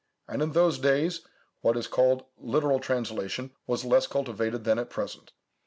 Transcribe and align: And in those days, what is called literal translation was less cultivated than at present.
And 0.27 0.41
in 0.41 0.53
those 0.53 0.79
days, 0.79 1.27
what 1.59 1.77
is 1.77 1.85
called 1.85 2.25
literal 2.39 2.79
translation 2.79 3.51
was 3.67 3.85
less 3.85 4.07
cultivated 4.07 4.63
than 4.63 4.79
at 4.79 4.89
present. 4.89 5.31